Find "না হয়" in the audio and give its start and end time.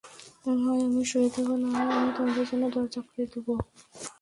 1.63-1.91